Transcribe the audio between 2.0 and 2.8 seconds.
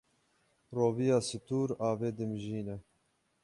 dimijîne.